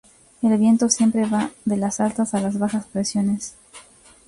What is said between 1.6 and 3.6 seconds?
de las altas a las bajas presiones.